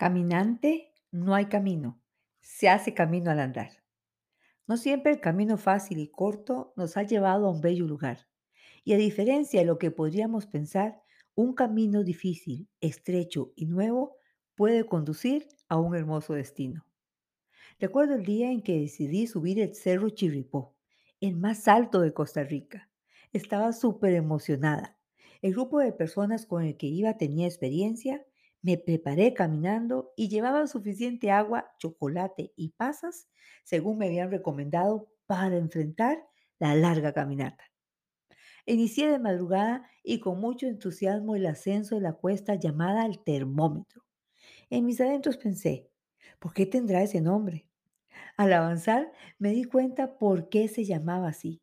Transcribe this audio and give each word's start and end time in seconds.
Caminante, 0.00 0.94
no 1.10 1.34
hay 1.34 1.50
camino. 1.50 2.00
Se 2.40 2.70
hace 2.70 2.94
camino 2.94 3.30
al 3.30 3.38
andar. 3.38 3.84
No 4.66 4.78
siempre 4.78 5.12
el 5.12 5.20
camino 5.20 5.58
fácil 5.58 5.98
y 5.98 6.08
corto 6.08 6.72
nos 6.74 6.96
ha 6.96 7.02
llevado 7.02 7.46
a 7.46 7.50
un 7.50 7.60
bello 7.60 7.86
lugar. 7.86 8.26
Y 8.82 8.94
a 8.94 8.96
diferencia 8.96 9.60
de 9.60 9.66
lo 9.66 9.76
que 9.76 9.90
podríamos 9.90 10.46
pensar, 10.46 11.02
un 11.34 11.52
camino 11.52 12.02
difícil, 12.02 12.66
estrecho 12.80 13.52
y 13.56 13.66
nuevo 13.66 14.16
puede 14.54 14.86
conducir 14.86 15.48
a 15.68 15.76
un 15.76 15.94
hermoso 15.94 16.32
destino. 16.32 16.86
Recuerdo 17.78 18.14
el 18.14 18.24
día 18.24 18.50
en 18.50 18.62
que 18.62 18.80
decidí 18.80 19.26
subir 19.26 19.60
el 19.60 19.74
Cerro 19.74 20.08
Chirripó, 20.08 20.78
el 21.20 21.36
más 21.36 21.68
alto 21.68 22.00
de 22.00 22.14
Costa 22.14 22.42
Rica. 22.42 22.88
Estaba 23.34 23.74
súper 23.74 24.14
emocionada. 24.14 24.98
El 25.42 25.52
grupo 25.52 25.78
de 25.78 25.92
personas 25.92 26.46
con 26.46 26.64
el 26.64 26.78
que 26.78 26.86
iba 26.86 27.18
tenía 27.18 27.46
experiencia, 27.46 28.24
me 28.62 28.78
preparé 28.78 29.34
caminando 29.34 30.12
y 30.16 30.28
llevaba 30.28 30.66
suficiente 30.66 31.30
agua, 31.30 31.72
chocolate 31.78 32.52
y 32.56 32.70
pasas, 32.70 33.28
según 33.64 33.98
me 33.98 34.06
habían 34.06 34.30
recomendado, 34.30 35.08
para 35.26 35.56
enfrentar 35.56 36.26
la 36.58 36.74
larga 36.74 37.12
caminata. 37.12 37.64
Inicié 38.66 39.10
de 39.10 39.18
madrugada 39.18 39.88
y 40.02 40.20
con 40.20 40.40
mucho 40.40 40.66
entusiasmo 40.66 41.36
el 41.36 41.46
ascenso 41.46 41.96
de 41.96 42.02
la 42.02 42.14
cuesta 42.14 42.54
llamada 42.54 43.04
el 43.06 43.22
termómetro. 43.22 44.04
En 44.70 44.86
mis 44.86 45.00
adentros 45.00 45.36
pensé, 45.36 45.90
¿por 46.38 46.54
qué 46.54 46.66
tendrá 46.66 47.02
ese 47.02 47.20
nombre? 47.20 47.68
Al 48.36 48.52
avanzar 48.52 49.12
me 49.38 49.50
di 49.52 49.64
cuenta 49.64 50.18
por 50.18 50.48
qué 50.48 50.68
se 50.68 50.84
llamaba 50.84 51.28
así. 51.28 51.62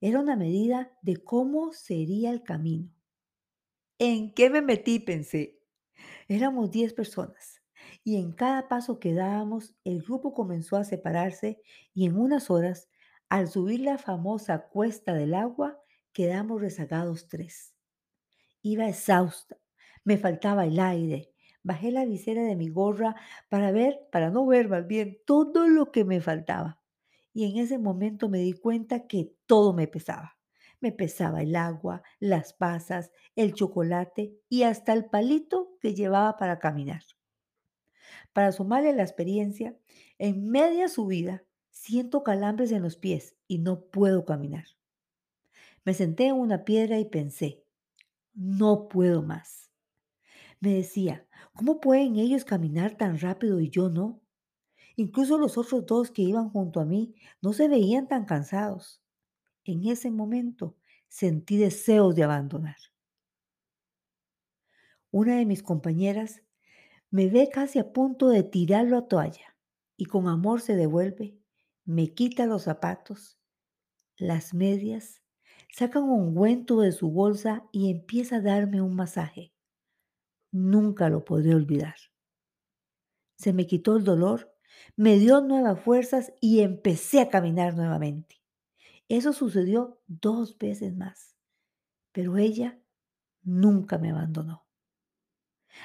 Era 0.00 0.20
una 0.20 0.36
medida 0.36 0.92
de 1.02 1.16
cómo 1.18 1.72
sería 1.72 2.30
el 2.30 2.42
camino. 2.42 2.90
¿En 3.98 4.32
qué 4.34 4.50
me 4.50 4.60
metí? 4.60 4.98
pensé. 4.98 5.57
Éramos 6.28 6.70
10 6.70 6.92
personas 6.94 7.62
y 8.04 8.16
en 8.16 8.32
cada 8.32 8.68
paso 8.68 8.98
que 8.98 9.14
dábamos 9.14 9.74
el 9.84 10.02
grupo 10.02 10.34
comenzó 10.34 10.76
a 10.76 10.84
separarse 10.84 11.60
y 11.94 12.06
en 12.06 12.18
unas 12.18 12.50
horas, 12.50 12.88
al 13.28 13.48
subir 13.48 13.80
la 13.80 13.98
famosa 13.98 14.68
cuesta 14.68 15.14
del 15.14 15.34
agua, 15.34 15.78
quedamos 16.12 16.60
rezagados 16.60 17.28
tres. 17.28 17.74
Iba 18.62 18.88
exhausta, 18.88 19.58
me 20.04 20.16
faltaba 20.16 20.64
el 20.64 20.80
aire. 20.80 21.32
Bajé 21.62 21.90
la 21.90 22.06
visera 22.06 22.42
de 22.42 22.56
mi 22.56 22.70
gorra 22.70 23.14
para 23.50 23.72
ver, 23.72 24.00
para 24.10 24.30
no 24.30 24.46
ver 24.46 24.68
más 24.68 24.86
bien, 24.86 25.18
todo 25.26 25.68
lo 25.68 25.92
que 25.92 26.04
me 26.04 26.20
faltaba. 26.20 26.80
Y 27.34 27.50
en 27.50 27.58
ese 27.62 27.78
momento 27.78 28.28
me 28.28 28.38
di 28.38 28.54
cuenta 28.54 29.06
que 29.06 29.34
todo 29.46 29.74
me 29.74 29.86
pesaba. 29.86 30.37
Me 30.80 30.92
pesaba 30.92 31.42
el 31.42 31.56
agua, 31.56 32.02
las 32.20 32.52
pasas, 32.52 33.10
el 33.34 33.54
chocolate 33.54 34.38
y 34.48 34.62
hasta 34.62 34.92
el 34.92 35.06
palito 35.06 35.76
que 35.80 35.94
llevaba 35.94 36.36
para 36.36 36.58
caminar. 36.58 37.02
Para 38.32 38.52
sumarle 38.52 38.92
la 38.92 39.02
experiencia, 39.02 39.76
en 40.18 40.48
media 40.50 40.88
subida 40.88 41.44
siento 41.70 42.22
calambres 42.22 42.72
en 42.72 42.82
los 42.82 42.96
pies 42.96 43.36
y 43.46 43.58
no 43.58 43.86
puedo 43.90 44.24
caminar. 44.24 44.64
Me 45.84 45.94
senté 45.94 46.26
en 46.26 46.36
una 46.36 46.64
piedra 46.64 46.98
y 46.98 47.04
pensé, 47.06 47.64
no 48.34 48.88
puedo 48.88 49.22
más. 49.22 49.70
Me 50.60 50.74
decía, 50.74 51.26
¿cómo 51.54 51.80
pueden 51.80 52.16
ellos 52.16 52.44
caminar 52.44 52.96
tan 52.96 53.18
rápido 53.18 53.60
y 53.60 53.70
yo 53.70 53.88
no? 53.88 54.20
Incluso 54.96 55.38
los 55.38 55.56
otros 55.58 55.86
dos 55.86 56.10
que 56.10 56.22
iban 56.22 56.50
junto 56.50 56.80
a 56.80 56.84
mí 56.84 57.14
no 57.40 57.52
se 57.52 57.68
veían 57.68 58.08
tan 58.08 58.24
cansados. 58.24 59.02
En 59.68 59.86
ese 59.86 60.10
momento 60.10 60.78
sentí 61.08 61.58
deseos 61.58 62.14
de 62.14 62.22
abandonar. 62.22 62.78
Una 65.10 65.36
de 65.36 65.44
mis 65.44 65.62
compañeras 65.62 66.40
me 67.10 67.28
ve 67.28 67.50
casi 67.52 67.78
a 67.78 67.92
punto 67.92 68.30
de 68.30 68.44
tirarlo 68.44 68.96
a 68.96 69.08
toalla 69.08 69.58
y 69.98 70.06
con 70.06 70.26
amor 70.26 70.62
se 70.62 70.74
devuelve, 70.74 71.36
me 71.84 72.14
quita 72.14 72.46
los 72.46 72.62
zapatos, 72.62 73.38
las 74.16 74.54
medias, 74.54 75.20
saca 75.70 76.00
un 76.00 76.12
ungüento 76.12 76.80
de 76.80 76.92
su 76.92 77.10
bolsa 77.10 77.68
y 77.70 77.90
empieza 77.90 78.36
a 78.36 78.40
darme 78.40 78.80
un 78.80 78.96
masaje. 78.96 79.52
Nunca 80.50 81.10
lo 81.10 81.26
podré 81.26 81.54
olvidar. 81.54 81.96
Se 83.36 83.52
me 83.52 83.66
quitó 83.66 83.98
el 83.98 84.04
dolor, 84.04 84.50
me 84.96 85.18
dio 85.18 85.42
nuevas 85.42 85.78
fuerzas 85.78 86.32
y 86.40 86.60
empecé 86.60 87.20
a 87.20 87.28
caminar 87.28 87.76
nuevamente. 87.76 88.37
Eso 89.08 89.32
sucedió 89.32 90.00
dos 90.06 90.58
veces 90.58 90.94
más, 90.94 91.36
pero 92.12 92.36
ella 92.36 92.78
nunca 93.42 93.98
me 93.98 94.10
abandonó. 94.10 94.66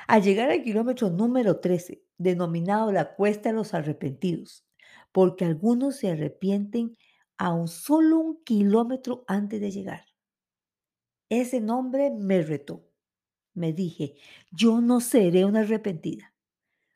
Al 0.07 0.23
llegar 0.23 0.49
al 0.49 0.63
kilómetro 0.63 1.09
número 1.09 1.59
13, 1.59 2.03
denominado 2.17 2.91
la 2.91 3.15
Cuesta 3.15 3.49
de 3.49 3.55
los 3.55 3.73
Arrepentidos, 3.73 4.65
porque 5.11 5.45
algunos 5.45 5.97
se 5.97 6.11
arrepienten 6.11 6.97
aún 7.37 7.67
solo 7.67 8.19
un 8.19 8.43
kilómetro 8.43 9.23
antes 9.27 9.61
de 9.61 9.71
llegar. 9.71 10.05
Ese 11.29 11.61
nombre 11.61 12.11
me 12.11 12.41
retó. 12.41 12.89
Me 13.53 13.71
dije, 13.73 14.15
yo 14.51 14.81
no 14.81 14.99
seré 14.99 15.45
una 15.45 15.61
arrepentida. 15.61 16.33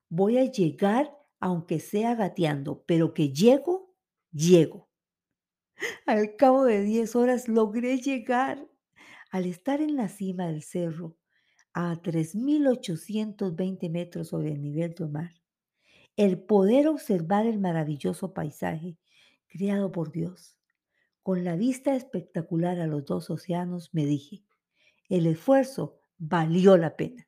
Voy 0.09 0.37
a 0.37 0.45
llegar 0.45 1.15
aunque 1.39 1.79
sea 1.79 2.15
gateando, 2.15 2.83
pero 2.87 3.13
que 3.13 3.31
llego, 3.31 3.93
llego. 4.31 4.86
Al 6.05 6.35
cabo 6.35 6.65
de 6.65 6.81
10 6.83 7.15
horas 7.15 7.47
logré 7.47 7.97
llegar. 7.97 8.67
Al 9.31 9.45
estar 9.45 9.81
en 9.81 9.95
la 9.95 10.07
cima 10.07 10.47
del 10.47 10.63
cerro, 10.63 11.17
a 11.73 12.01
3.820 12.01 13.89
metros 13.89 14.29
sobre 14.29 14.53
el 14.53 14.61
nivel 14.61 14.93
del 14.95 15.09
mar, 15.09 15.31
el 16.15 16.39
poder 16.39 16.87
observar 16.87 17.45
el 17.45 17.59
maravilloso 17.59 18.33
paisaje 18.33 18.97
creado 19.47 19.91
por 19.91 20.11
Dios, 20.11 20.57
con 21.23 21.43
la 21.43 21.55
vista 21.55 21.93
espectacular 21.93 22.79
a 22.79 22.87
los 22.87 23.05
dos 23.05 23.29
océanos, 23.29 23.93
me 23.93 24.05
dije, 24.05 24.43
el 25.09 25.27
esfuerzo 25.27 25.99
valió 26.17 26.77
la 26.77 26.95
pena. 26.95 27.27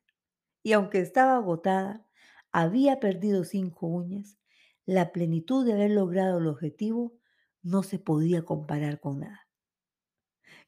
Y 0.62 0.72
aunque 0.72 1.00
estaba 1.00 1.36
agotada, 1.36 2.06
había 2.50 2.98
perdido 2.98 3.44
cinco 3.44 3.86
uñas, 3.86 4.38
la 4.86 5.12
plenitud 5.12 5.64
de 5.64 5.74
haber 5.74 5.90
logrado 5.92 6.38
el 6.38 6.46
objetivo 6.46 7.19
no 7.62 7.82
se 7.82 7.98
podía 7.98 8.44
comparar 8.44 9.00
con 9.00 9.20
nada. 9.20 9.48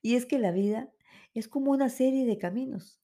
Y 0.03 0.17
es 0.17 0.27
que 0.27 0.39
la 0.39 0.51
vida 0.53 0.93
es 1.35 1.49
como 1.49 1.71
una 1.71 1.89
serie 1.89 2.27
de 2.27 2.39
caminos 2.39 2.99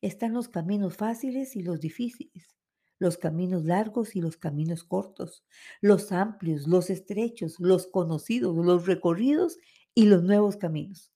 están 0.00 0.34
los 0.34 0.48
caminos 0.48 0.96
fáciles 0.98 1.56
y 1.56 1.62
los 1.62 1.80
difíciles, 1.80 2.54
los 2.98 3.16
caminos 3.16 3.64
largos 3.64 4.14
y 4.16 4.20
los 4.20 4.36
caminos 4.36 4.84
cortos, 4.84 5.46
los 5.80 6.12
amplios, 6.12 6.66
los 6.68 6.90
estrechos, 6.90 7.58
los 7.58 7.86
conocidos, 7.86 8.54
los 8.54 8.86
recorridos 8.86 9.56
y 9.94 10.04
los 10.04 10.22
nuevos 10.22 10.58
caminos. 10.58 11.10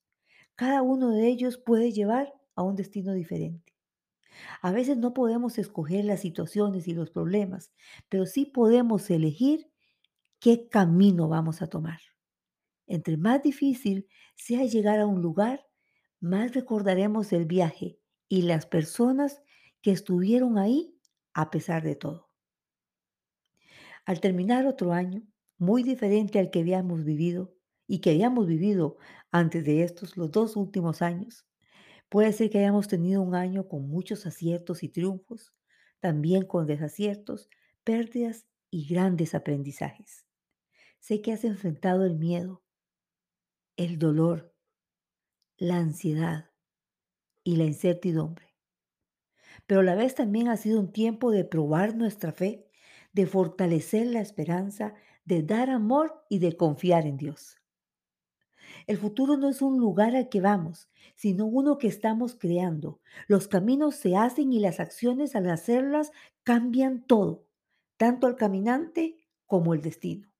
Cada 0.56 0.83
uno 0.83 1.11
de 1.11 1.28
ellos 1.28 1.59
puede 1.59 1.93
llevar 1.93 2.34
a 2.56 2.62
un 2.62 2.77
destino 2.77 3.12
diferente. 3.15 3.75
A 4.62 4.72
veces 4.72 4.99
no 4.99 5.15
podemos 5.15 5.59
escoger 5.59 6.05
las 6.06 6.21
situaciones 6.21 6.88
y 6.88 6.94
los 6.94 7.11
problemas, 7.11 7.72
pero 8.09 8.27
sí 8.27 8.47
podemos 8.47 9.11
elegir 9.11 9.71
qué 10.41 10.69
camino 10.69 11.28
vamos 11.28 11.62
a 11.62 11.69
tomar. 11.69 12.00
Entre 12.88 13.16
más 13.16 13.43
difícil 13.43 14.09
sea 14.34 14.65
llegar 14.65 14.99
a 14.99 15.06
un 15.06 15.22
lugar, 15.22 15.69
más 16.21 16.54
recordaremos 16.54 17.32
el 17.32 17.44
viaje 17.47 18.00
y 18.28 18.43
las 18.43 18.66
personas 18.66 19.43
que 19.82 19.93
estuvieron 19.93 20.59
ahí 20.59 20.99
a 21.34 21.50
pesar 21.50 21.84
de 21.84 21.94
todo. 21.94 22.31
Al 24.06 24.21
terminar 24.21 24.66
otro 24.66 24.93
año, 24.93 25.22
muy 25.59 25.82
diferente 25.82 26.38
al 26.38 26.50
que 26.50 26.60
habíamos 26.60 27.04
vivido 27.04 27.54
y 27.87 28.00
que 28.00 28.10
habíamos 28.10 28.47
vivido 28.47 28.97
antes 29.31 29.65
de 29.65 29.82
estos, 29.82 30.16
los 30.16 30.31
dos 30.31 30.56
últimos 30.56 31.03
años, 31.03 31.47
puede 32.09 32.32
ser 32.32 32.50
que 32.50 32.59
hayamos 32.59 32.88
tenido 32.88 33.22
un 33.22 33.34
año 33.34 33.69
con 33.69 33.88
muchos 33.88 34.26
aciertos 34.26 34.82
y 34.82 34.88
triunfos, 34.88 35.55
también 36.00 36.47
con 36.47 36.66
desaciertos, 36.66 37.50
pérdidas 37.85 38.46
y 38.70 38.87
grandes 38.87 39.35
aprendizajes. 39.35 40.26
Sé 41.00 41.23
que 41.23 41.32
has 41.32 41.44
enfrentado 41.44 42.05
el 42.05 42.17
miedo, 42.17 42.62
el 43.78 43.98
dolor, 43.98 44.52
la 45.56 45.76
ansiedad, 45.76 46.50
y 47.44 47.56
la 47.56 47.64
incertidumbre. 47.64 48.54
Pero 49.66 49.80
a 49.80 49.84
la 49.84 49.94
vez 49.94 50.14
también 50.14 50.48
ha 50.48 50.56
sido 50.56 50.80
un 50.80 50.92
tiempo 50.92 51.30
de 51.30 51.44
probar 51.44 51.96
nuestra 51.96 52.32
fe, 52.32 52.69
de 53.12 53.25
fortalecer 53.26 54.06
la 54.08 54.20
esperanza, 54.20 54.94
de 55.25 55.42
dar 55.44 55.70
amor 55.70 56.26
y 56.28 56.40
de 56.40 56.56
confiar 56.56 57.06
en 57.06 57.16
Dios. 57.16 57.56
El 58.86 58.98
futuro 58.98 59.36
no 59.36 59.48
es 59.48 59.62
un 59.62 59.78
lugar 59.78 60.16
al 60.16 60.28
que 60.28 60.40
vamos, 60.40 60.90
sino 61.14 61.46
uno 61.46 61.78
que 61.78 61.86
estamos 61.86 62.34
creando. 62.34 63.00
Los 63.28 63.46
caminos 63.46 63.94
se 63.94 64.16
hacen 64.16 64.52
y 64.52 64.58
las 64.58 64.80
acciones 64.80 65.36
al 65.36 65.48
hacerlas 65.48 66.10
cambian 66.42 67.06
todo, 67.06 67.46
tanto 67.96 68.26
al 68.26 68.34
caminante 68.34 69.16
como 69.46 69.72
el 69.72 69.82
destino. 69.82 70.34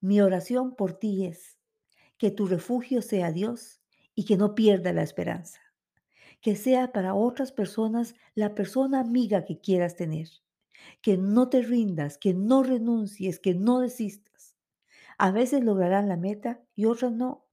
Mi 0.00 0.20
oración 0.20 0.74
por 0.74 0.94
ti 0.94 1.26
es 1.26 1.58
que 2.18 2.30
tu 2.30 2.46
refugio 2.46 3.02
sea 3.02 3.32
Dios 3.32 3.80
y 4.14 4.24
que 4.24 4.36
no 4.36 4.54
pierda 4.54 4.92
la 4.92 5.02
esperanza 5.02 5.60
que 6.40 6.56
sea 6.56 6.92
para 6.92 7.14
otras 7.14 7.52
personas 7.52 8.14
la 8.34 8.54
persona 8.54 9.00
amiga 9.00 9.44
que 9.44 9.60
quieras 9.60 9.96
tener, 9.96 10.28
que 11.02 11.16
no 11.18 11.48
te 11.48 11.62
rindas, 11.62 12.18
que 12.18 12.34
no 12.34 12.62
renuncies, 12.62 13.38
que 13.40 13.54
no 13.54 13.80
desistas. 13.80 14.54
A 15.18 15.32
veces 15.32 15.64
lograrás 15.64 16.06
la 16.06 16.16
meta 16.16 16.62
y 16.74 16.86
otras 16.86 17.12
no, 17.12 17.46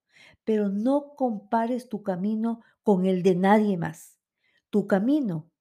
pero 0.45 0.69
no 0.69 1.15
compares 1.15 1.89
tu 1.89 2.03
camino 2.03 2.61
con 2.83 3.05
el 3.05 3.23
de 3.23 3.35
nadie 3.35 3.77
más. 3.77 4.19
Tu 4.69 4.87
camino 4.87 5.51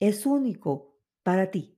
es 0.00 0.26
único 0.26 0.96
para 1.24 1.50
ti. 1.50 1.77